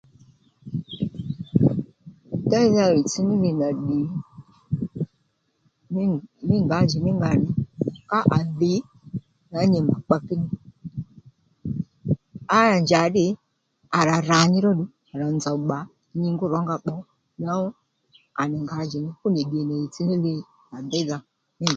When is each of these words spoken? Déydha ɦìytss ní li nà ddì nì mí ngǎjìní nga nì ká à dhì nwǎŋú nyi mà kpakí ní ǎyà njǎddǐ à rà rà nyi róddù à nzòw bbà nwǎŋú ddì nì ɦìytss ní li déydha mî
Déydha 2.49 2.83
ɦìytss 2.91 3.17
ní 3.27 3.33
li 3.43 3.51
nà 3.61 3.67
ddì 3.77 3.99
nì 5.93 6.03
mí 6.47 6.55
ngǎjìní 6.65 7.11
nga 7.17 7.29
nì 7.43 7.49
ká 8.09 8.19
à 8.37 8.39
dhì 8.59 8.73
nwǎŋú 9.49 9.65
nyi 9.71 9.79
mà 9.87 9.95
kpakí 10.05 10.33
ní 10.41 10.47
ǎyà 12.57 12.75
njǎddǐ 12.83 13.25
à 13.97 13.99
rà 14.09 14.17
rà 14.29 14.39
nyi 14.51 14.59
róddù 14.65 14.85
à 15.25 15.27
nzòw 15.35 15.57
bbà 15.61 15.79
nwǎŋú 16.17 16.35
ddì 16.37 16.47
nì 19.69 19.75
ɦìytss 19.79 20.07
ní 20.09 20.15
li 20.25 20.33
déydha 20.91 21.17
mî 21.61 21.67